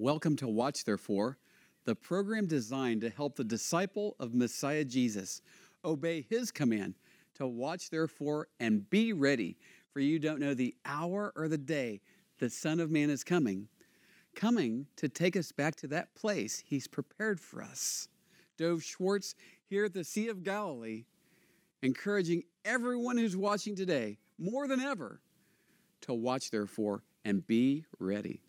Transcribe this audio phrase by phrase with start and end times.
[0.00, 1.36] Welcome to Watch Therefore,
[1.84, 5.42] the program designed to help the disciple of Messiah Jesus
[5.84, 6.94] obey his command
[7.34, 9.58] to watch therefore and be ready,
[9.92, 12.00] for you don't know the hour or the day
[12.38, 13.68] the Son of Man is coming,
[14.34, 18.08] coming to take us back to that place he's prepared for us.
[18.56, 19.34] Dov Schwartz
[19.68, 21.04] here at the Sea of Galilee,
[21.82, 25.20] encouraging everyone who's watching today more than ever
[26.00, 28.40] to watch therefore and be ready.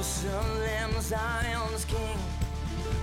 [0.00, 2.16] Jerusalem, Zion's King.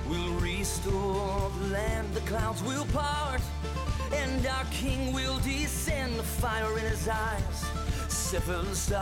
[0.10, 3.40] Will restore the land, the clouds will part,
[4.12, 7.66] and our King will descend, the fire in his eyes,
[8.08, 9.00] seven stars,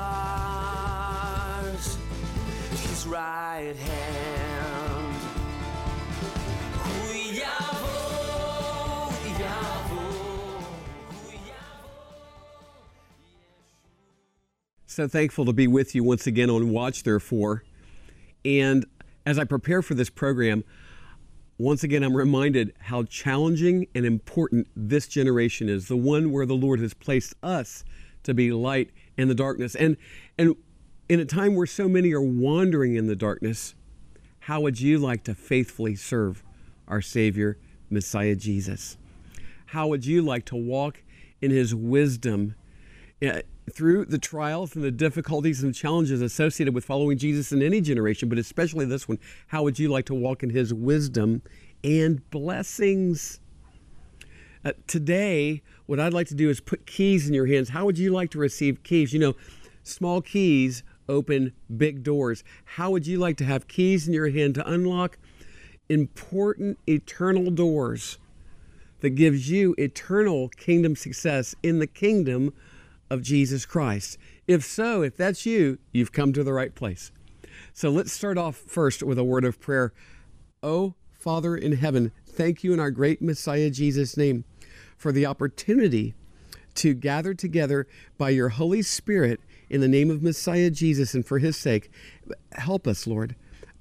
[2.71, 5.15] his right hand.
[14.85, 17.63] So thankful to be with you once again on Watch Therefore.
[18.46, 18.85] And
[19.26, 20.63] as I prepare for this program,
[21.57, 26.54] once again, I'm reminded how challenging and important this generation is, the one where the
[26.54, 27.84] Lord has placed us
[28.24, 29.74] to be light in the darkness.
[29.76, 29.98] And,
[30.37, 30.55] and
[31.10, 33.74] in a time where so many are wandering in the darkness,
[34.41, 36.43] how would you like to faithfully serve
[36.87, 37.57] our Savior,
[37.90, 38.98] Messiah Jesus?
[39.68, 41.04] How would you like to walk
[41.41, 42.55] in His wisdom?
[43.21, 47.82] Eh, through the trials and the difficulties and challenges associated with following Jesus in any
[47.82, 51.41] generation, but especially this one, how would you like to walk in his wisdom
[51.84, 53.40] and blessings?
[54.63, 57.70] Uh, today, what I'd like to do is put keys in your hands.
[57.70, 59.13] How would you like to receive keys?
[59.13, 59.36] You know,
[59.84, 62.43] small keys open big doors.
[62.66, 65.18] How would you like to have keys in your hand to unlock
[65.90, 68.18] important eternal doors
[69.02, 72.54] that gives you eternal kingdom success in the kingdom
[73.16, 74.18] of Jesus Christ.
[74.46, 77.12] If so, if that's you, you've come to the right place.
[77.74, 79.94] So let's start off first with a word of prayer.
[80.62, 84.44] Oh, Father in heaven, thank you in our great Messiah Jesus' name
[84.98, 86.14] for the opportunity
[86.75, 87.88] to gather together
[88.18, 89.40] by your Holy Spirit
[89.70, 91.90] in the name of Messiah Jesus and for his sake.
[92.52, 93.36] Help us, Lord.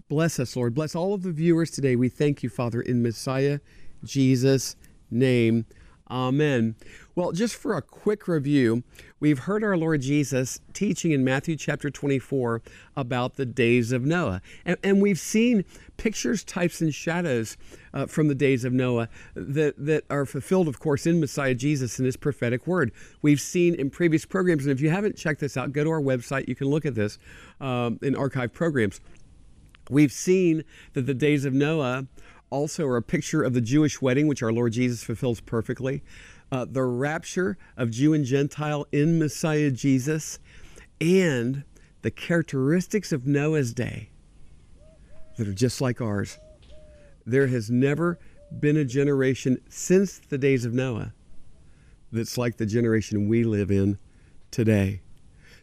[0.08, 0.74] Bless us, Lord.
[0.74, 1.96] Bless all of the viewers today.
[1.96, 3.58] We thank you, Father, in Messiah
[4.04, 4.76] Jesus'
[5.10, 5.66] name.
[6.10, 6.74] Amen.
[7.14, 8.82] Well, just for a quick review,
[9.20, 12.60] we've heard our Lord Jesus teaching in Matthew chapter 24
[12.94, 14.42] about the days of Noah.
[14.66, 15.64] And, and we've seen
[15.96, 17.56] pictures, types, and shadows
[17.94, 21.98] uh, from the days of Noah that, that are fulfilled, of course, in Messiah Jesus
[21.98, 22.92] and his prophetic word.
[23.22, 26.02] We've seen in previous programs, and if you haven't checked this out, go to our
[26.02, 26.48] website.
[26.48, 27.18] You can look at this
[27.62, 29.00] um, in archive programs.
[29.88, 32.06] We've seen that the days of Noah
[32.54, 36.04] also are a picture of the Jewish wedding, which our Lord Jesus fulfills perfectly,
[36.52, 40.38] uh, the rapture of Jew and Gentile in Messiah Jesus,
[41.00, 41.64] and
[42.02, 44.10] the characteristics of Noah's day
[45.36, 46.38] that are just like ours.
[47.26, 48.20] There has never
[48.60, 51.12] been a generation since the days of Noah
[52.12, 53.98] that's like the generation we live in
[54.52, 55.00] today.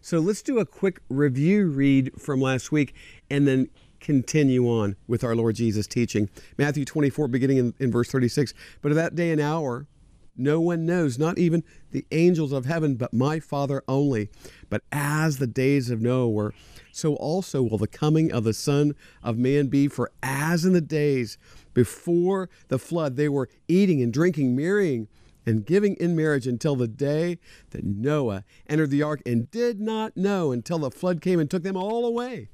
[0.02, 2.94] So let's do a quick review read from last week
[3.30, 3.70] and then
[4.02, 6.30] continue on with our Lord Jesus teaching.
[6.58, 8.54] Matthew 24, beginning in, in verse 36.
[8.82, 9.88] But of that day and hour,
[10.36, 14.30] no one knows, not even the angels of heaven, but my Father only.
[14.70, 16.54] But as the days of Noah were,
[16.92, 19.88] so also will the coming of the Son of Man be.
[19.88, 21.38] For as in the days
[21.74, 25.08] before the flood, they were eating and drinking, marrying
[25.46, 27.40] and giving in marriage until the day
[27.72, 31.64] that Noah entered the ark and did not know until the flood came and took
[31.64, 32.50] them all away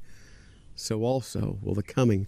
[0.78, 2.28] so also will the coming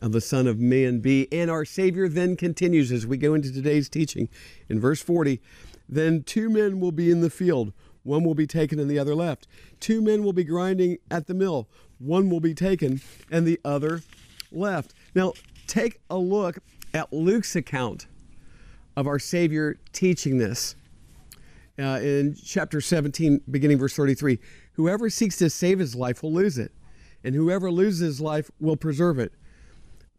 [0.00, 1.26] of the Son of Man be.
[1.32, 4.28] And our Savior then continues as we go into today's teaching
[4.68, 5.40] in verse 40
[5.88, 7.72] Then two men will be in the field,
[8.02, 9.48] one will be taken and the other left.
[9.80, 14.02] Two men will be grinding at the mill, one will be taken and the other
[14.50, 14.92] left.
[15.14, 15.32] Now,
[15.66, 16.58] take a look
[16.92, 18.06] at Luke's account
[18.96, 20.76] of our Savior teaching this.
[21.78, 24.38] Uh, in chapter 17, beginning verse 33
[24.74, 26.70] Whoever seeks to save his life will lose it
[27.24, 29.32] and whoever loses his life will preserve it.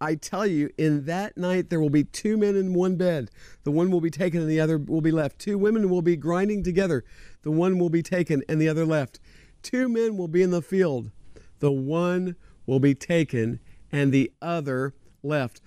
[0.01, 3.29] I tell you, in that night there will be two men in one bed.
[3.63, 5.39] The one will be taken and the other will be left.
[5.39, 7.05] Two women will be grinding together.
[7.43, 9.19] The one will be taken and the other left.
[9.61, 11.11] Two men will be in the field.
[11.59, 12.35] The one
[12.65, 13.59] will be taken
[13.91, 15.61] and the other left.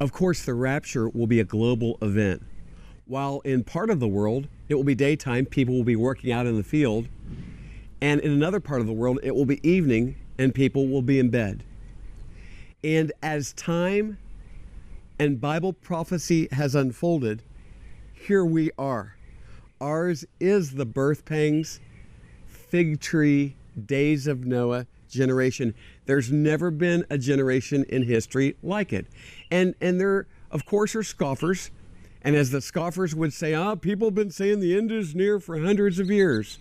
[0.00, 2.42] Of course, the rapture will be a global event.
[3.06, 6.46] While in part of the world, it will be daytime, people will be working out
[6.46, 7.08] in the field
[8.02, 11.20] And in another part of the world, it will be evening and people will be
[11.20, 11.62] in bed.
[12.82, 14.18] And as time
[15.18, 17.44] and Bible prophecy has unfolded,
[18.12, 19.16] here we are.
[19.80, 21.78] Ours is the birth pangs,
[22.46, 23.54] fig tree,
[23.86, 25.74] days of Noah generation.
[26.06, 29.06] There's never been a generation in history like it.
[29.50, 31.70] And and there of course are scoffers.
[32.22, 35.38] And as the scoffers would say, ah, people have been saying the end is near
[35.38, 36.58] for hundreds of years.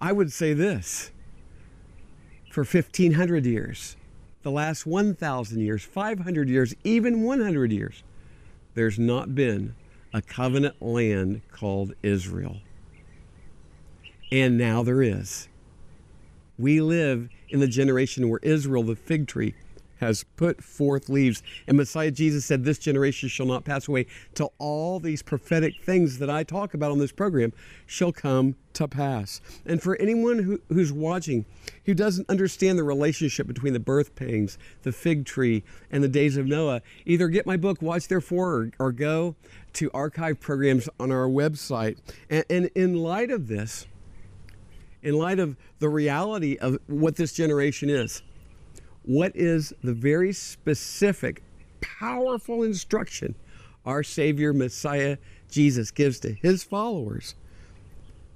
[0.00, 1.11] I would say this
[2.52, 3.96] for 1500 years,
[4.42, 8.02] the last 1,000 years, 500 years, even 100 years,
[8.74, 9.74] there's not been
[10.12, 12.58] a covenant land called Israel.
[14.30, 15.48] And now there is.
[16.58, 19.54] We live in the generation where Israel, the fig tree,
[20.02, 21.42] has put forth leaves.
[21.68, 26.18] And Messiah Jesus said, This generation shall not pass away till all these prophetic things
[26.18, 27.52] that I talk about on this program
[27.86, 29.40] shall come to pass.
[29.64, 31.46] And for anyone who, who's watching
[31.84, 36.36] who doesn't understand the relationship between the birth pangs, the fig tree, and the days
[36.36, 39.36] of Noah, either get my book, Watch Therefore, or, or go
[39.74, 41.98] to archive programs on our website.
[42.28, 43.86] And, and in light of this,
[45.02, 48.22] in light of the reality of what this generation is,
[49.04, 51.42] what is the very specific,
[51.80, 53.34] powerful instruction
[53.84, 55.16] our Savior Messiah
[55.50, 57.34] Jesus gives to his followers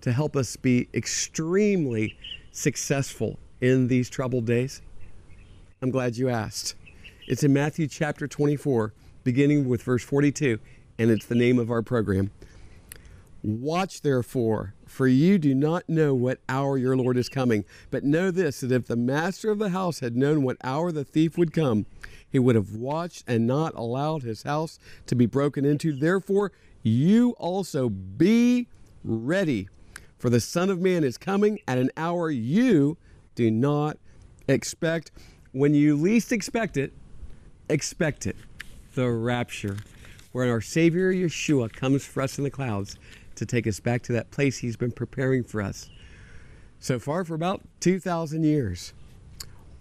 [0.01, 2.17] to help us be extremely
[2.51, 4.83] successful in these troubled days?
[5.81, 6.75] I'm glad you asked.
[7.29, 8.93] It's in Matthew chapter 24,
[9.25, 10.59] beginning with verse 42,
[10.99, 12.31] and it's the name of our program.
[13.43, 17.65] Watch therefore, for you do not know what hour your Lord is coming.
[17.91, 21.05] But know this that if the master of the house had known what hour the
[21.05, 21.87] thief would come,
[22.31, 25.93] he would have watched and not allowed his house to be broken into.
[25.93, 26.53] Therefore,
[26.83, 28.69] you also be
[29.03, 29.69] ready,
[30.19, 32.97] for the Son of Man is coming at an hour you
[33.35, 33.99] do not
[34.49, 35.11] expect.
[35.53, 36.93] When you least expect it,
[37.69, 38.37] expect it
[38.94, 39.77] the rapture,
[40.32, 42.97] where our Savior Yeshua comes for us in the clouds
[43.37, 45.91] to take us back to that place He's been preparing for us
[46.79, 48.93] so far for about 2,000 years.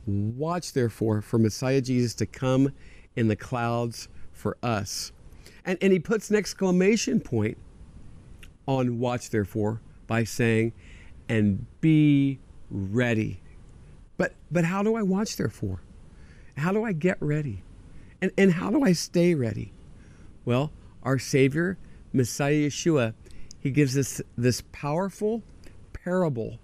[0.05, 2.71] Watch, therefore, for Messiah Jesus to come
[3.15, 5.11] in the clouds for us.
[5.65, 7.57] And, and he puts an exclamation point
[8.67, 10.73] on watch, therefore, by saying,
[11.27, 13.41] and be ready.
[14.17, 15.81] But, but how do I watch, therefore?
[16.57, 17.63] How do I get ready?
[18.21, 19.73] And, and how do I stay ready?
[20.45, 20.71] Well,
[21.03, 21.77] our Savior,
[22.13, 23.13] Messiah Yeshua,
[23.65, 25.41] he gives us this powerful
[25.91, 26.59] parable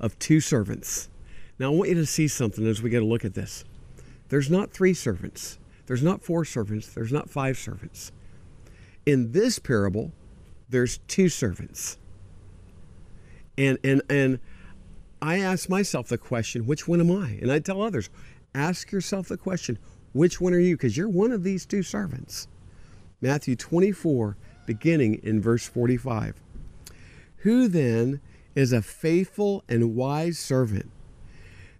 [0.00, 1.10] of two servants.
[1.58, 3.62] Now, I want you to see something as we get a look at this.
[4.30, 8.12] There's not three servants, there's not four servants, there's not five servants.
[9.04, 10.10] In this parable,
[10.70, 11.98] there's two servants.
[13.58, 14.38] And, and, and
[15.20, 17.38] I ask myself the question, which one am I?
[17.42, 18.08] And I tell others,
[18.54, 19.78] ask yourself the question,
[20.14, 20.78] which one are you?
[20.78, 22.48] Because you're one of these two servants.
[23.20, 26.36] Matthew 24, beginning in verse 45.
[27.38, 28.20] Who then
[28.54, 30.90] is a faithful and wise servant,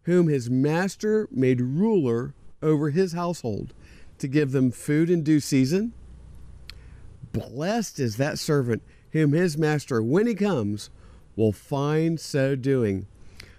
[0.05, 3.75] whom his master made ruler over his household
[4.19, 5.93] to give them food in due season?
[7.33, 8.83] Blessed is that servant
[9.13, 10.91] whom his master, when he comes,
[11.37, 13.07] will find so doing.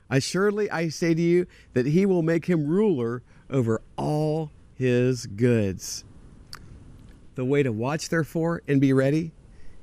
[0.09, 6.03] Assuredly, I say to you that he will make him ruler over all his goods.
[7.35, 9.31] The way to watch, therefore, and be ready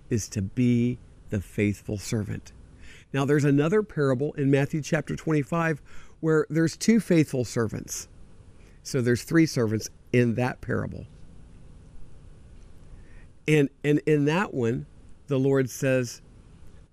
[0.08, 0.98] is to be
[1.30, 2.52] the faithful servant.
[3.12, 5.82] Now, there's another parable in Matthew chapter 25
[6.20, 8.08] where there's two faithful servants.
[8.82, 11.06] So there's three servants in that parable.
[13.48, 14.86] And, and in that one,
[15.26, 16.22] the Lord says,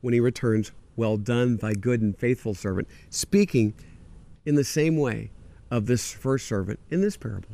[0.02, 3.74] when he returns, Well done, thy good and faithful servant, speaking
[4.46, 5.32] in the same way
[5.70, 7.50] of this first servant in this parable.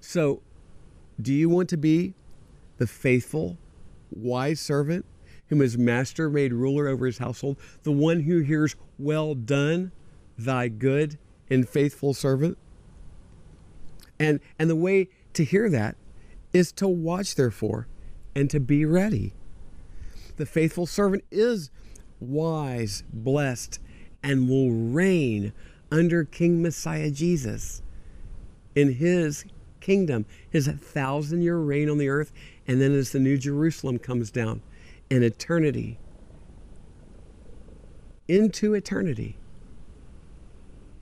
[0.00, 0.42] So,
[1.20, 2.14] do you want to be
[2.78, 3.58] the faithful,
[4.10, 5.04] wise servant
[5.48, 9.92] whom his master made ruler over his household, the one who hears, Well done,
[10.36, 11.18] thy good
[11.50, 12.58] and faithful servant?
[14.18, 15.96] And, and the way to hear that
[16.52, 17.86] is to watch, therefore,
[18.34, 19.32] and to be ready.
[20.36, 21.70] The faithful servant is
[22.20, 23.80] wise, blessed,
[24.22, 25.52] and will reign
[25.90, 27.82] under King Messiah Jesus
[28.74, 29.44] in his
[29.88, 32.30] kingdom, his thousand year reign on the earth,
[32.66, 34.60] and then as the New Jerusalem comes down
[35.08, 35.98] in eternity,
[38.28, 39.38] into eternity,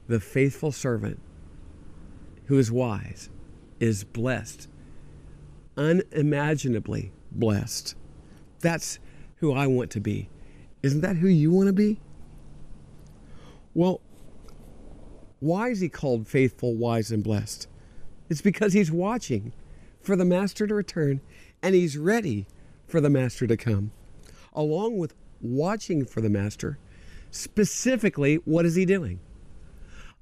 [0.06, 1.18] the faithful servant
[2.44, 3.28] who is wise
[3.80, 4.68] is blessed,
[5.76, 7.96] unimaginably blessed.
[8.60, 9.00] That's
[9.38, 10.28] who I want to be.
[10.84, 11.98] Isn't that who you want to be?
[13.74, 14.00] Well,
[15.40, 17.66] why is he called faithful, wise, and blessed?
[18.28, 19.52] It's because he's watching
[20.02, 21.21] for the master to return
[21.62, 22.47] and he's ready
[22.87, 23.92] for the master to come.
[24.52, 26.78] Along with watching for the master,
[27.30, 29.21] specifically, what is he doing?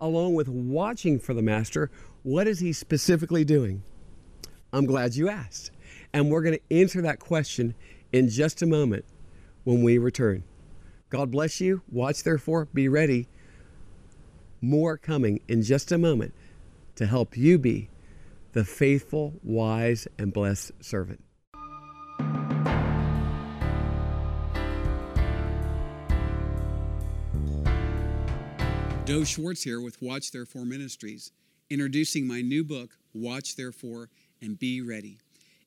[0.00, 1.90] Along with watching for the master,
[2.22, 3.82] what is he specifically doing?
[4.72, 5.70] I'm glad you asked.
[6.12, 7.74] And we're going to answer that question
[8.12, 9.04] in just a moment
[9.64, 10.44] when we return.
[11.10, 11.82] God bless you.
[11.90, 13.28] Watch, therefore, be ready.
[14.60, 16.34] More coming in just a moment
[16.96, 17.88] to help you be
[18.54, 21.20] the faithful, wise, and blessed servant.
[29.04, 31.32] Dov Schwartz here with Watch Therefore Ministries,
[31.68, 34.08] introducing my new book, Watch Therefore
[34.40, 35.18] and Be Ready.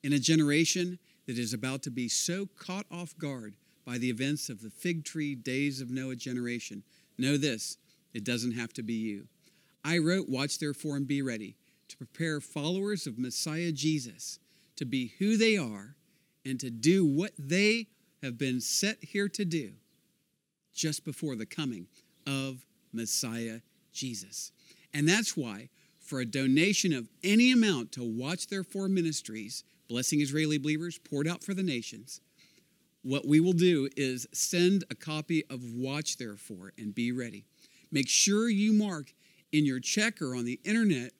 [0.01, 4.49] In a generation that is about to be so caught off guard by the events
[4.49, 6.83] of the fig tree days of Noah generation,
[7.17, 7.77] know this
[8.13, 9.27] it doesn't have to be you.
[9.83, 11.57] I wrote Watch Therefore and Be Ready
[11.97, 14.39] prepare followers of Messiah Jesus
[14.75, 15.95] to be who they are
[16.45, 17.87] and to do what they
[18.21, 19.73] have been set here to do
[20.73, 21.87] just before the coming
[22.25, 23.59] of Messiah
[23.91, 24.51] Jesus.
[24.93, 30.57] And that's why, for a donation of any amount to Watch Therefore Ministries, blessing Israeli
[30.57, 32.21] believers poured out for the nations,
[33.01, 37.45] what we will do is send a copy of Watch Therefore and be ready.
[37.91, 39.13] Make sure you mark
[39.51, 41.11] in your check or on the internet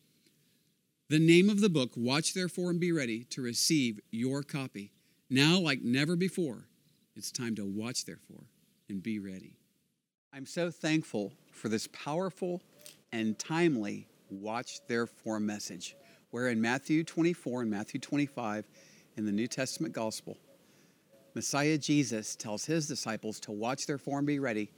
[1.10, 4.92] the name of the book, Watch Therefore and Be Ready, to receive your copy.
[5.30, 6.68] Now, like never before,
[7.16, 8.44] it's time to watch, therefore,
[8.90, 9.58] and be ready.
[10.34, 12.62] I'm so thankful for this powerful
[13.14, 15.96] and timely Watch Therefore message,
[16.32, 18.68] where in Matthew 24 and Matthew 25
[19.16, 20.38] in the New Testament Gospel,
[21.34, 24.72] Messiah Jesus tells his disciples to watch therefore and be ready,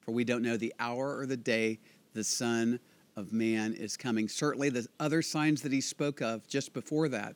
[0.00, 1.78] for we don't know the hour or the day
[2.12, 2.80] the Son
[3.16, 4.28] of Man is coming.
[4.28, 7.34] Certainly, the other signs that he spoke of just before that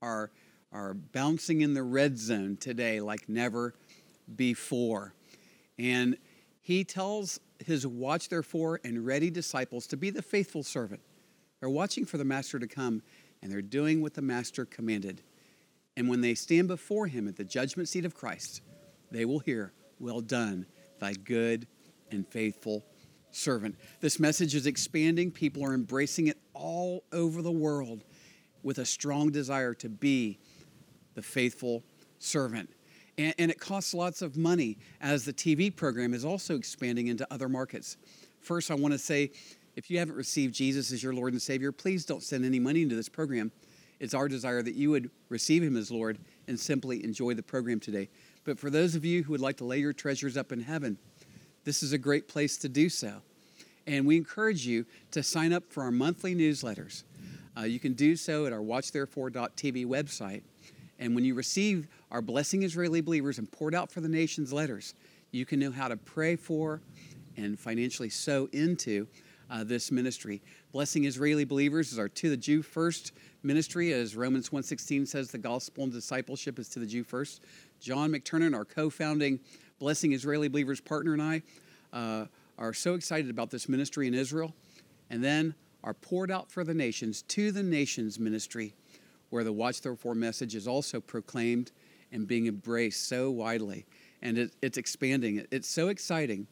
[0.00, 0.30] are,
[0.72, 3.74] are bouncing in the red zone today like never
[4.34, 5.14] before.
[5.78, 6.16] And
[6.62, 11.00] he tells his watch, therefore, and ready disciples to be the faithful servant.
[11.60, 13.02] They're watching for the master to come,
[13.42, 15.22] and they're doing what the master commanded.
[15.96, 18.62] And when they stand before him at the judgment seat of Christ,
[19.10, 20.66] they will hear, Well done,
[20.98, 21.66] thy good
[22.10, 22.84] and faithful
[23.32, 23.76] servant.
[24.00, 25.30] This message is expanding.
[25.30, 28.04] People are embracing it all over the world
[28.62, 30.38] with a strong desire to be
[31.14, 31.82] the faithful
[32.18, 32.70] servant.
[33.18, 37.26] And, and, it costs lots of money as the TV program is also expanding into
[37.30, 37.96] other markets.
[38.40, 39.32] First, I want to say
[39.76, 42.82] if you haven't received Jesus as your Lord and Savior, please don't send any money
[42.82, 43.52] into this program.
[44.00, 47.80] It's our desire that you would receive Him as Lord and simply enjoy the program
[47.80, 48.08] today.
[48.44, 50.98] But for those of you who would like to lay your treasures up in heaven,
[51.64, 53.22] this is a great place to do so.
[53.86, 57.02] And we encourage you to sign up for our monthly newsletters.
[57.56, 60.42] Uh, you can do so at our watchtherefore.tv website.
[60.98, 64.94] And when you receive our Blessing Israeli Believers and poured out for the nations letters,
[65.32, 66.80] you can know how to pray for
[67.36, 69.06] and financially sow into
[69.50, 70.40] uh, this ministry.
[70.72, 75.38] Blessing Israeli Believers is our To the Jew First ministry, as Romans 1.16 says, the
[75.38, 77.42] gospel and discipleship is to the Jew first.
[77.80, 79.40] John McTernan, our co-founding
[79.82, 81.42] Blessing Israeli Believers partner and I,
[81.92, 84.54] uh, are so excited about this ministry in Israel.
[85.10, 88.76] And then our poured out for the nations, to the nations ministry,
[89.30, 91.72] where the Watch Therefore message is also proclaimed
[92.12, 93.84] and being embraced so widely.
[94.22, 95.44] And it, it's expanding.
[95.50, 96.46] It's so exciting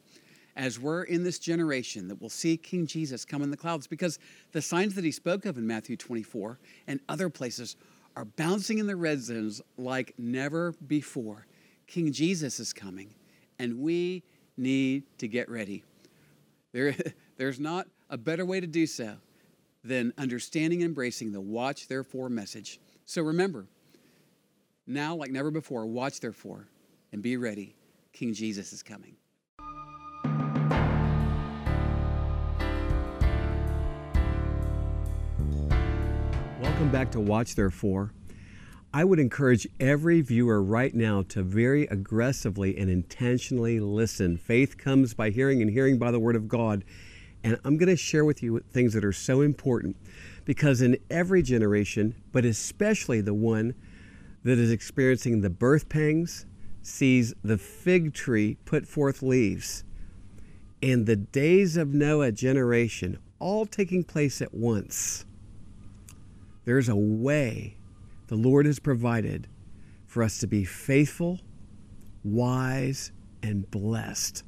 [0.57, 4.19] as we're in this generation that will see King Jesus come in the clouds because
[4.51, 6.59] the signs that he spoke of in Matthew 24
[6.89, 7.77] and other places
[8.17, 11.47] are bouncing in the red zones like never before.
[11.87, 13.15] King Jesus is coming,
[13.61, 14.23] and we
[14.57, 15.85] need to get ready.
[16.73, 16.95] There,
[17.37, 19.17] there's not a better way to do so
[19.85, 22.81] than understanding and embracing the watch, therefore message.
[23.05, 23.67] So remember,
[24.87, 26.69] now like never before, watch therefore
[27.12, 27.76] and be ready.
[28.12, 29.17] King Jesus is coming.
[36.62, 38.12] Welcome back to Watch Therefore.
[38.93, 44.37] I would encourage every viewer right now to very aggressively and intentionally listen.
[44.37, 46.83] Faith comes by hearing, and hearing by the Word of God.
[47.45, 49.97] And I'm going to share with you things that are so important
[50.45, 53.77] because in every generation, but especially the one
[54.43, 56.47] that is experiencing the birth pangs,
[56.83, 59.85] sees the fig tree put forth leaves,
[60.83, 65.27] and the days of Noah generation all taking place at once.
[66.65, 67.77] There's a way
[68.31, 69.49] the Lord has provided
[70.07, 71.41] for us to be faithful,
[72.23, 73.11] wise,
[73.43, 74.45] and blessed.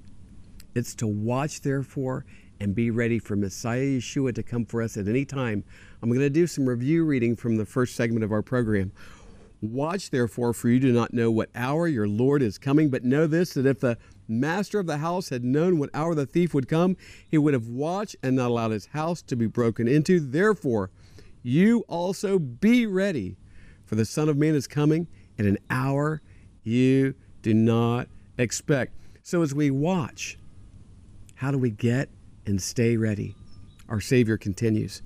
[0.76, 2.24] It's to watch, therefore,
[2.60, 5.64] and be ready for Messiah Yeshua to come for us at any time.
[6.00, 8.92] I'm going to do some review reading from the first segment of our program.
[9.60, 13.26] Watch, therefore, for you do not know what hour your Lord is coming, but know
[13.26, 13.98] this that if the
[14.28, 16.96] master of the house had known what hour the thief would come,
[17.28, 20.20] he would have watched and not allowed his house to be broken into.
[20.20, 20.92] Therefore,
[21.42, 23.36] you also be ready,
[23.92, 25.06] for the Son of Man is coming
[25.36, 26.22] in an hour
[26.62, 28.08] you do not
[28.38, 28.96] expect.
[29.22, 30.38] So, as we watch,
[31.34, 32.08] how do we get
[32.46, 33.34] and stay ready?
[33.90, 35.02] Our Savior continues.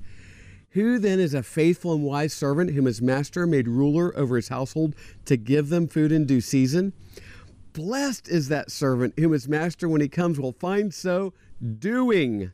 [0.70, 4.50] Who then is a faithful and wise servant whom his master made ruler over his
[4.50, 6.92] household to give them food in due season?
[7.72, 11.34] Blessed is that servant whom his master, when he comes, will find so
[11.80, 12.52] doing.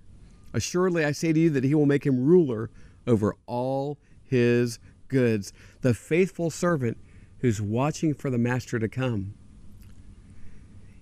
[0.55, 2.71] Assuredly, I say to you that he will make him ruler
[3.07, 5.53] over all his goods.
[5.83, 6.97] The faithful servant
[7.39, 9.35] who's watching for the master to come.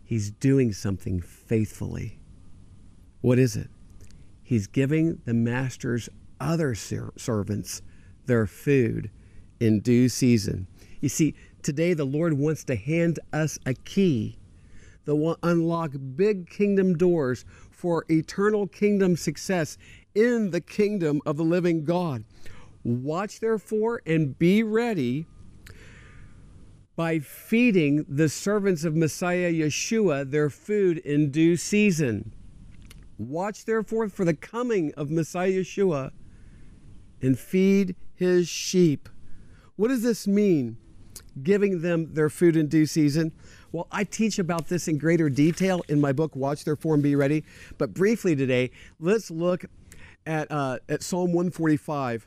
[0.02, 2.18] He's doing something faithfully.
[3.20, 3.68] What is it?
[4.42, 6.08] He's giving the master's
[6.40, 7.82] other ser- servants
[8.26, 9.10] their food
[9.60, 10.66] in due season.
[11.00, 14.38] You see, today the Lord wants to hand us a key
[15.04, 19.76] that will unlock big kingdom doors for eternal kingdom success
[20.14, 22.24] in the kingdom of the living God.
[22.82, 25.26] Watch therefore and be ready
[26.96, 32.32] by feeding the servants of Messiah Yeshua their food in due season.
[33.18, 36.12] Watch therefore for the coming of Messiah Yeshua
[37.20, 39.08] and feed his sheep.
[39.76, 40.78] What does this mean?
[41.42, 43.32] Giving them their food in due season.
[43.72, 47.14] Well, I teach about this in greater detail in my book, Watch Therefore and Be
[47.14, 47.44] Ready.
[47.78, 49.64] But briefly today, let's look
[50.26, 52.26] at, uh, at Psalm 145.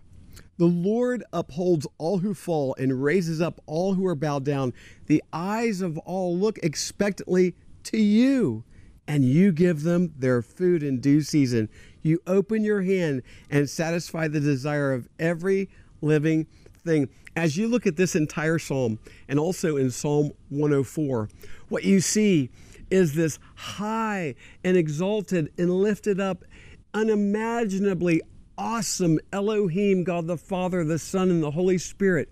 [0.57, 4.73] The Lord upholds all who fall and raises up all who are bowed down.
[5.07, 7.55] The eyes of all look expectantly
[7.85, 8.63] to you,
[9.07, 11.69] and you give them their food in due season.
[12.01, 15.69] You open your hand and satisfy the desire of every
[16.01, 16.47] living
[16.83, 17.09] thing.
[17.35, 21.29] As you look at this entire psalm, and also in Psalm 104,
[21.69, 22.51] what you see
[22.91, 26.45] is this high and exalted and lifted up,
[26.93, 28.21] unimaginably
[28.57, 32.29] awesome Elohim, God the Father, the Son, and the Holy Spirit,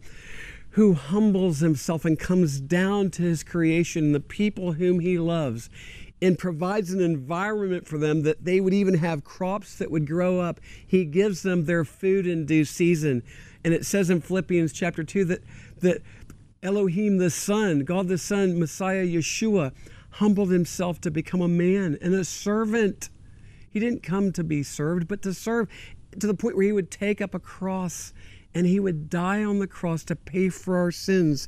[0.72, 5.70] who humbles himself and comes down to his creation, the people whom he loves,
[6.22, 10.40] and provides an environment for them that they would even have crops that would grow
[10.40, 10.60] up.
[10.86, 13.24] He gives them their food in due season.
[13.64, 15.44] And it says in Philippians chapter 2 that,
[15.80, 16.02] that
[16.64, 19.72] Elohim the Son, God the Son, Messiah Yeshua,
[20.12, 23.10] humbled himself to become a man and a servant.
[23.70, 25.70] He didn't come to be served, but to serve
[26.19, 28.13] to the point where he would take up a cross
[28.54, 31.47] and he would die on the cross to pay for our sins.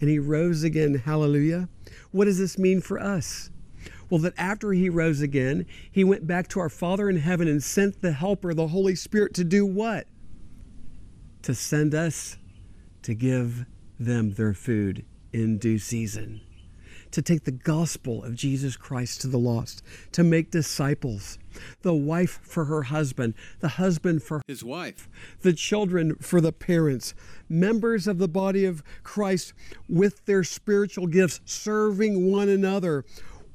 [0.00, 0.94] And he rose again.
[0.94, 1.68] Hallelujah.
[2.10, 3.50] What does this mean for us?
[4.10, 7.62] Well, that after he rose again, he went back to our Father in heaven and
[7.62, 10.06] sent the Helper, the Holy Spirit, to do what?
[11.42, 12.36] To send us
[13.02, 13.66] to give
[13.98, 16.40] them their food in due season
[17.14, 21.38] to take the gospel of Jesus Christ to the lost, to make disciples,
[21.82, 25.08] the wife for her husband, the husband for his wife,
[25.42, 27.14] the children for the parents,
[27.48, 29.52] members of the body of Christ
[29.88, 33.04] with their spiritual gifts, serving one another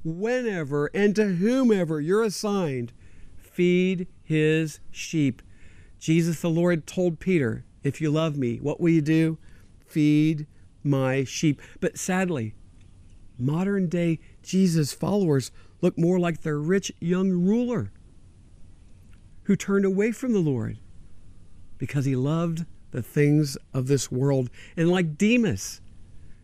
[0.04, 2.94] whenever and to whomever you're assigned.
[3.38, 5.42] Feed his sheep.
[6.00, 9.38] Jesus the Lord told Peter, If you love me, what will you do?
[9.86, 10.48] Feed
[10.84, 11.62] my sheep.
[11.80, 12.54] But sadly,
[13.38, 17.92] modern day Jesus followers look more like the rich young ruler
[19.44, 20.78] who turned away from the Lord
[21.78, 25.82] because he loved the things of this world, and like Demas,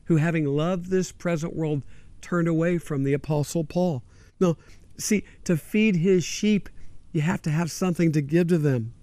[0.06, 1.84] who having loved this present world
[2.22, 4.04] turned away from the Apostle Paul.
[4.40, 4.58] Now,
[4.98, 6.70] see, to feed his sheep,
[7.12, 8.94] you have to have something to give to them.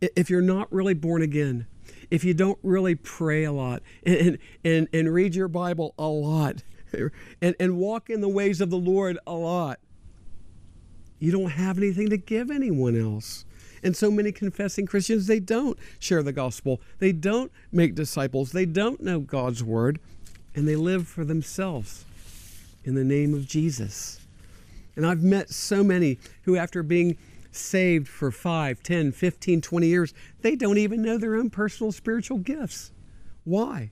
[0.00, 1.66] If you're not really born again,
[2.10, 6.62] if you don't really pray a lot and, and, and read your Bible a lot,
[7.40, 9.78] and, and walk in the ways of the Lord a lot,
[11.18, 13.44] you don't have anything to give anyone else.
[13.84, 16.80] And so many confessing Christians, they don't share the gospel.
[16.98, 18.52] They don't make disciples.
[18.52, 19.98] They don't know God's word.
[20.54, 22.04] And they live for themselves
[22.84, 24.20] in the name of Jesus.
[24.94, 27.16] And I've met so many who, after being
[27.50, 32.38] saved for 5, 10, 15, 20 years, they don't even know their own personal spiritual
[32.38, 32.92] gifts.
[33.44, 33.90] Why?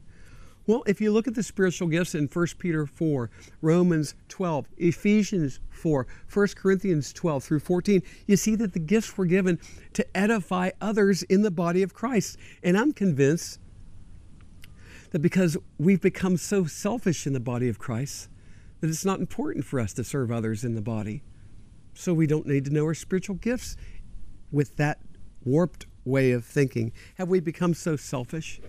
[0.71, 3.29] Well, if you look at the spiritual gifts in 1 Peter 4,
[3.61, 9.27] Romans 12, Ephesians 4, 1 Corinthians 12 through 14, you see that the gifts were
[9.27, 9.59] given
[9.95, 12.39] to edify others in the body of Christ.
[12.63, 13.59] And I'm convinced
[15.11, 18.29] that because we've become so selfish in the body of Christ,
[18.81, 21.25] that it's not important for us to serve others in the body.
[21.95, 23.77] so we don't need to know our spiritual gifts
[24.53, 25.01] with that
[25.45, 26.93] warped way of thinking?
[27.17, 28.61] Have we become so selfish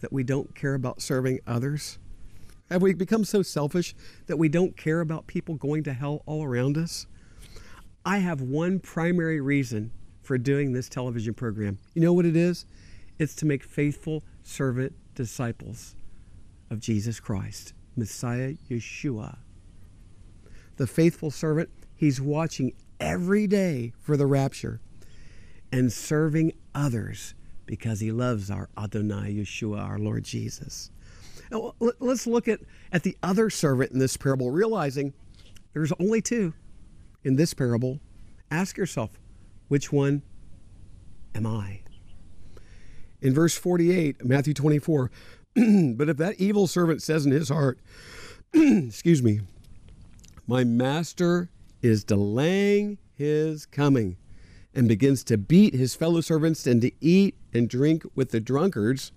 [0.00, 1.98] that we don't care about serving others?
[2.70, 3.94] Have we become so selfish
[4.26, 7.06] that we don't care about people going to hell all around us?
[8.04, 9.90] I have one primary reason
[10.22, 11.78] for doing this television program.
[11.94, 12.64] You know what it is?
[13.18, 15.96] It's to make faithful servant disciples
[16.70, 19.38] of Jesus Christ, Messiah Yeshua.
[20.76, 24.80] The faithful servant, he's watching every day for the rapture
[25.72, 27.34] and serving others
[27.70, 30.90] because he loves our Adonai Yeshua, our Lord Jesus.
[31.52, 32.58] Now, let's look at,
[32.90, 35.14] at the other servant in this parable, realizing
[35.72, 36.52] there's only two
[37.22, 38.00] in this parable.
[38.50, 39.20] Ask yourself,
[39.68, 40.22] which one
[41.32, 41.82] am I?
[43.20, 45.12] In verse 48, Matthew 24,
[45.54, 47.78] but if that evil servant says in his heart,
[48.52, 49.42] excuse me,
[50.48, 51.50] my master
[51.82, 54.16] is delaying his coming,
[54.74, 59.12] and begins to beat his fellow servants and to eat and drink with the drunkards.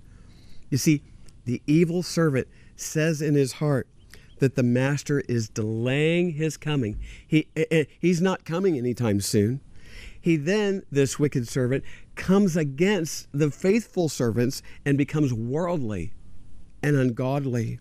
[0.69, 1.03] You see,
[1.45, 3.87] the evil servant says in his heart
[4.39, 6.99] that the master is delaying his coming.
[7.27, 9.61] He, eh, eh, he's not coming anytime soon.
[10.19, 11.83] He then, this wicked servant,
[12.15, 16.13] comes against the faithful servants and becomes worldly
[16.81, 17.79] and ungodly.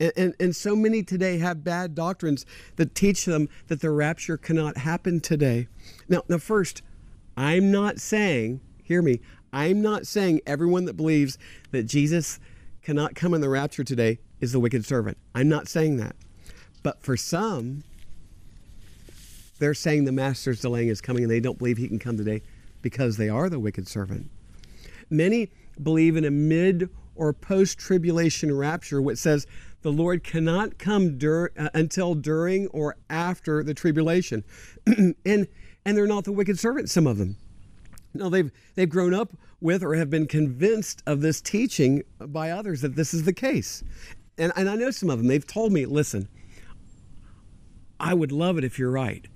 [0.00, 2.44] And, and, and, so many today have bad doctrines
[2.76, 5.68] that teach them that the rapture cannot happen today.
[6.08, 6.82] Now, now, first,
[7.36, 9.20] I'm not saying, hear me,
[9.54, 11.38] I'm not saying everyone that believes
[11.70, 12.40] that Jesus
[12.82, 15.16] cannot come in the rapture today is the wicked servant.
[15.32, 16.16] I'm not saying that.
[16.82, 17.84] But for some,
[19.60, 22.42] they're saying the master's delaying his coming and they don't believe he can come today
[22.82, 24.28] because they are the wicked servant.
[25.08, 29.46] Many believe in a mid or post tribulation rapture, which says
[29.82, 34.42] the Lord cannot come dur- uh, until during or after the tribulation.
[34.86, 37.36] and, and they're not the wicked servant, some of them.
[38.14, 42.80] No, they've, they've grown up with or have been convinced of this teaching by others
[42.82, 43.82] that this is the case.
[44.38, 46.28] And, and I know some of them, they've told me, listen,
[47.98, 49.26] I would love it if you're right.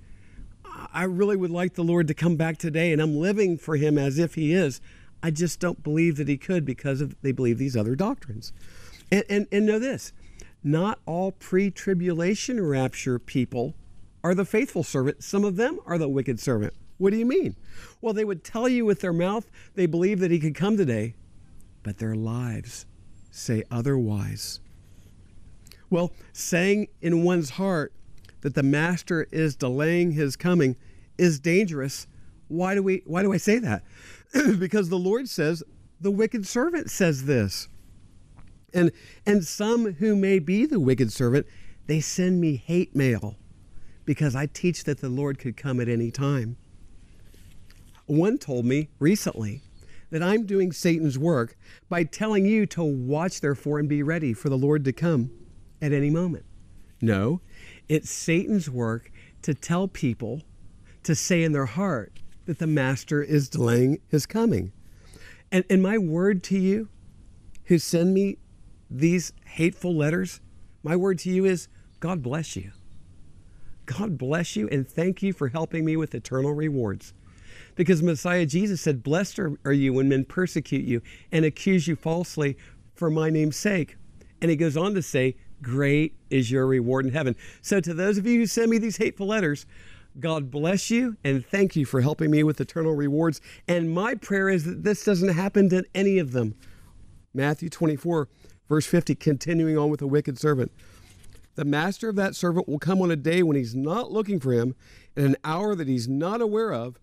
[0.93, 3.97] I really would like the Lord to come back today, and I'm living for Him
[3.97, 4.79] as if He is.
[5.21, 8.53] I just don't believe that he could because of they believe these other doctrines.
[9.11, 10.13] And, and, and know this
[10.63, 13.75] not all pre tribulation rapture people
[14.23, 16.73] are the faithful servant, some of them are the wicked servant.
[16.99, 17.55] What do you mean?
[18.01, 21.15] Well, they would tell you with their mouth they believe that he could come today,
[21.81, 22.85] but their lives
[23.31, 24.59] say otherwise.
[25.89, 27.93] Well, saying in one's heart
[28.41, 30.75] that the master is delaying his coming
[31.17, 32.05] is dangerous.
[32.47, 33.83] Why do we why do I say that?
[34.59, 35.63] because the Lord says,
[35.99, 37.67] the wicked servant says this.
[38.73, 38.91] And,
[39.25, 41.47] and some who may be the wicked servant,
[41.87, 43.35] they send me hate mail
[44.05, 46.57] because I teach that the Lord could come at any time.
[48.09, 49.61] One told me recently
[50.09, 51.55] that I'm doing Satan's work
[51.89, 55.29] by telling you to watch, therefore, and be ready for the Lord to come
[55.79, 56.43] at any moment.
[57.01, 57.41] No,
[57.87, 59.11] it's Satan's work
[59.43, 60.41] to tell people
[61.03, 64.71] to say in their heart, that the master is delaying his coming.
[65.51, 66.89] And, and my word to you
[67.65, 68.39] who send me
[68.89, 70.41] these hateful letters,
[70.81, 71.67] my word to you is
[71.99, 72.71] God bless you.
[73.85, 77.13] God bless you and thank you for helping me with eternal rewards.
[77.79, 82.57] Because Messiah Jesus said, Blessed are, you when men persecute you and accuse you falsely
[82.93, 83.95] for my name's sake.
[84.41, 87.37] And he goes on to say, Great is your reward in heaven.
[87.61, 89.65] So, to those of you who send me these hateful letters,
[90.19, 93.39] God bless you and thank you for helping me with eternal rewards.
[93.65, 96.55] And my prayer is that this doesn't happen to any of them.
[97.33, 98.27] Matthew 24,
[98.67, 100.73] verse 50, continuing on with the wicked servant.
[101.55, 104.51] The master of that servant will come on a day when he's not looking for
[104.51, 104.75] him,
[105.15, 106.99] in an hour that he's not aware of,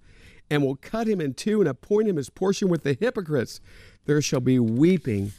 [0.50, 3.60] and will cut him in two and appoint him his portion with the hypocrites.
[4.06, 5.32] There shall be weeping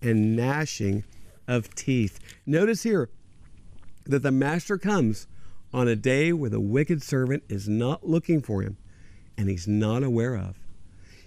[0.00, 1.04] and gnashing
[1.48, 2.18] of teeth.
[2.46, 3.10] Notice here
[4.04, 5.26] that the master comes
[5.72, 8.76] on a day where the wicked servant is not looking for him
[9.36, 10.58] and he's not aware of.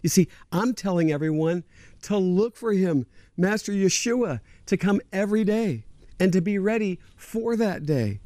[0.01, 1.63] You see, I'm telling everyone
[2.03, 5.83] to look for him, Master Yeshua, to come every day
[6.19, 8.19] and to be ready for that day.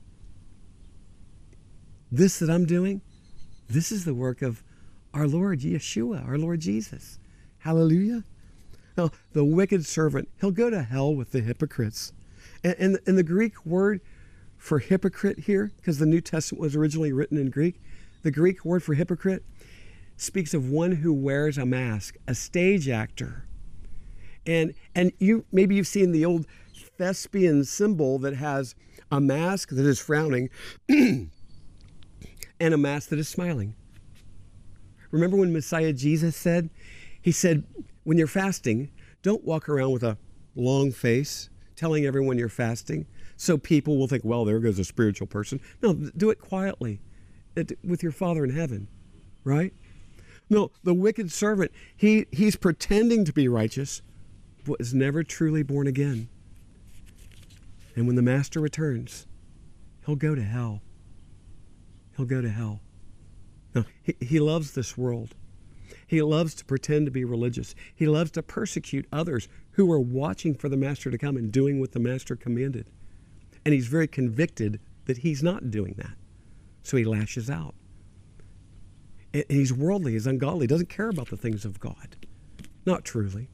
[2.11, 3.01] This that I'm doing,
[3.69, 4.63] this is the work of
[5.13, 7.19] our Lord Yeshua, our Lord Jesus.
[7.59, 8.23] Hallelujah.
[8.97, 12.13] Now, the wicked servant, he'll go to hell with the hypocrites.
[12.63, 14.01] And, and, and the Greek word
[14.57, 17.79] for hypocrite here, because the New Testament was originally written in Greek,
[18.23, 19.43] the Greek word for hypocrite
[20.17, 23.45] speaks of one who wears a mask, a stage actor.
[24.45, 26.45] And and you maybe you've seen the old
[26.97, 28.75] thespian symbol that has
[29.11, 30.49] a mask that is frowning
[30.89, 31.29] and
[32.59, 33.75] a mask that is smiling.
[35.11, 36.69] Remember when Messiah Jesus said,
[37.21, 37.63] He said,
[38.03, 38.89] when you're fasting,
[39.21, 40.17] don't walk around with a
[40.55, 43.05] long face telling everyone you're fasting
[43.37, 45.61] so people will think, well, there goes a spiritual person.
[45.81, 46.99] No, do it quietly
[47.83, 48.89] with your Father in heaven,
[49.45, 49.73] right?
[50.49, 54.01] No, the wicked servant, he, he's pretending to be righteous,
[54.65, 56.27] but is never truly born again.
[57.95, 59.25] And when the master returns,
[60.05, 60.81] he'll go to hell.
[62.17, 62.81] He'll go to hell.
[63.73, 65.35] No, he, he loves this world.
[66.07, 67.75] He loves to pretend to be religious.
[67.93, 71.79] He loves to persecute others who are watching for the master to come and doing
[71.79, 72.89] what the master commanded.
[73.63, 76.15] And he's very convicted that he's not doing that.
[76.83, 77.75] So he lashes out.
[79.33, 82.15] And he's worldly, he's ungodly, doesn't care about the things of God.
[82.85, 83.49] Not truly.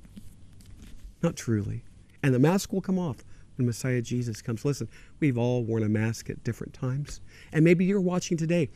[1.22, 1.84] Not truly.
[2.24, 3.18] And the mask will come off
[3.58, 4.64] when Messiah Jesus comes.
[4.64, 4.88] Listen,
[5.20, 7.20] we've all worn a mask at different times.
[7.52, 8.70] And maybe you're watching today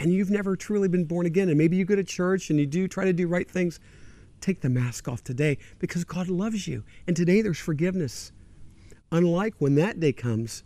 [0.00, 1.50] and you've never truly been born again.
[1.50, 3.78] And maybe you go to church and you do try to do right things.
[4.40, 6.84] Take the mask off today because God loves you.
[7.06, 8.32] And today there's forgiveness.
[9.12, 10.64] Unlike when that day comes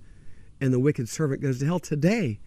[0.60, 2.38] and the wicked servant goes to hell, today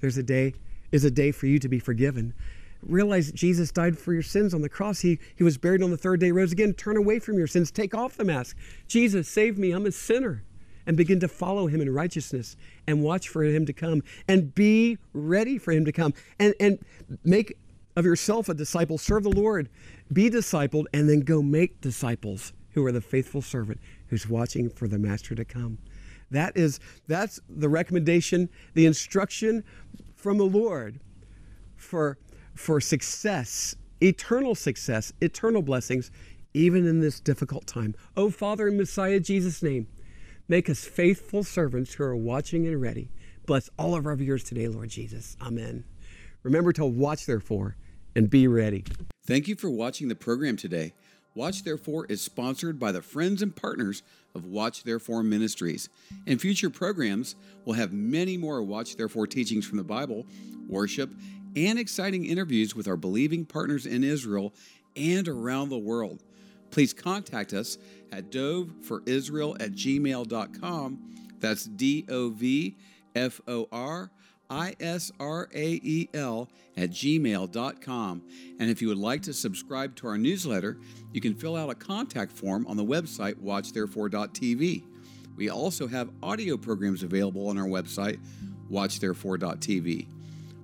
[0.00, 0.54] there's a day
[0.90, 2.34] is a day for you to be forgiven.
[2.82, 5.00] Realize Jesus died for your sins on the cross.
[5.00, 6.72] He, he was buried on the third day, rose again.
[6.72, 7.70] Turn away from your sins.
[7.70, 8.56] Take off the mask.
[8.88, 9.70] Jesus, save me.
[9.70, 10.42] I'm a sinner.
[10.86, 14.98] And begin to follow him in righteousness and watch for him to come and be
[15.12, 16.78] ready for him to come and, and
[17.24, 17.56] make
[17.96, 18.98] of yourself a disciple.
[18.98, 19.68] Serve the Lord.
[20.12, 24.88] Be discipled and then go make disciples who are the faithful servant who's watching for
[24.88, 25.78] the master to come.
[26.30, 29.64] That is that's the recommendation, the instruction
[30.16, 31.00] from the Lord
[31.76, 32.18] for
[32.54, 36.10] for success, eternal success, eternal blessings,
[36.54, 37.94] even in this difficult time.
[38.16, 39.88] Oh Father in Messiah Jesus' name,
[40.50, 43.08] make us faithful servants who are watching and ready.
[43.46, 45.36] Bless all of our viewers today, Lord Jesus.
[45.40, 45.84] Amen.
[46.42, 47.76] Remember to watch, therefore,
[48.16, 48.82] and be ready.
[49.24, 50.92] Thank you for watching the program today.
[51.36, 54.02] Watch Therefore is sponsored by the friends and partners
[54.34, 55.88] of Watch Therefore Ministries.
[56.26, 60.26] In future programs, we'll have many more Watch Therefore teachings from the Bible,
[60.68, 61.10] worship,
[61.54, 64.52] and exciting interviews with our believing partners in Israel
[64.96, 66.24] and around the world.
[66.70, 67.78] Please contact us
[68.12, 70.98] at dovforisrael at gmail.com.
[71.40, 72.76] That's D O V
[73.14, 74.10] F O R
[74.48, 78.22] I S R A E L at gmail.com.
[78.58, 80.78] And if you would like to subscribe to our newsletter,
[81.12, 84.84] you can fill out a contact form on the website watchtherefore.tv.
[85.36, 88.18] We also have audio programs available on our website,
[88.70, 90.06] watchtherefore.tv.